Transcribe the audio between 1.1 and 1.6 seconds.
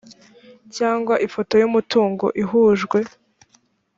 ifoto